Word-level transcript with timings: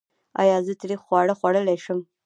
ایا 0.41 0.57
زه 0.65 0.73
تریخ 0.81 0.99
خواړه 1.07 1.33
خوړلی 1.39 1.77
شم؟ 1.85 1.99